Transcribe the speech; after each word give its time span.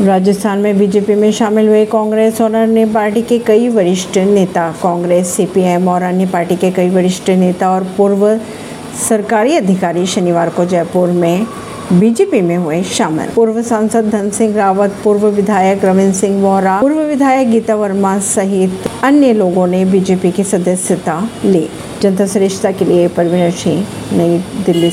राजस्थान 0.00 0.58
में 0.58 0.78
बीजेपी 0.78 1.14
में 1.14 1.32
शामिल 1.32 1.68
हुए 1.68 1.84
कांग्रेस 1.84 2.40
और 2.40 2.54
अन्य 2.54 2.86
पार्टी 2.86 3.22
के 3.22 3.38
कई 3.38 3.68
वरिष्ठ 3.68 4.18
नेता। 4.18 4.70
कांग्रेस, 4.82 5.26
सीपीएम 5.26 5.88
और 5.88 6.02
अन्य 6.02 6.26
पार्टी 6.26 6.56
के 6.56 6.70
कई 6.70 6.90
वरिष्ठ 6.90 7.30
नेता 7.30 7.70
और 7.70 7.84
पूर्व 7.96 8.38
सरकारी 9.08 9.56
अधिकारी 9.56 10.06
शनिवार 10.06 10.50
को 10.50 10.64
जयपुर 10.64 11.08
में 11.08 11.46
बीजेपी 11.92 12.40
में 12.40 12.56
हुए 12.56 12.82
शामिल। 12.82 13.28
पूर्व 13.34 13.62
सांसद 13.62 14.10
धन 14.10 14.30
सिंह 14.30 14.56
रावत, 14.56 14.96
पूर्व 15.04 15.26
विधायक 15.26 15.84
रविंद्र 15.84 16.14
सिंह 16.14 16.42
वोरा, 16.42 16.80
पूर्व 16.80 17.00
विधायक 17.00 17.50
गीता 17.50 17.74
वर्मा 17.74 18.18
सहित 18.18 18.88
अन्य 19.02 19.32
लोगों 19.32 19.66
ने 19.66 19.84
बीजेपी 19.84 20.30
की 20.30 20.44
सदस्यता 20.44 21.30
ली। 21.44 21.68
जनता 22.02 22.26
श्रेष्ठता 22.26 22.70
के 22.70 22.84
लिए 22.84 23.08
परवीन 23.08 23.50
सिंह, 23.50 23.86
नई 24.12 24.38
दिल्ली 24.66 24.86